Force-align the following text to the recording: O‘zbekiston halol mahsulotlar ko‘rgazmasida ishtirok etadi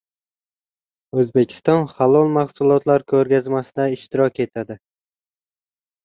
O‘zbekiston 1.23 1.83
halol 1.99 2.31
mahsulotlar 2.39 3.05
ko‘rgazmasida 3.13 3.85
ishtirok 3.97 4.41
etadi 4.47 4.79